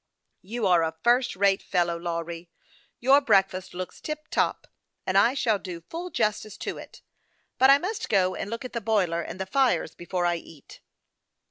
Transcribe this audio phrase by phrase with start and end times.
[0.55, 2.49] "You are a first rate fellow, Lawry.
[2.99, 4.65] Your break fast looks tip top,
[5.05, 7.03] and I shall do full justice to it;
[7.59, 10.81] but I must go and look at the boiler and the fares before I eat."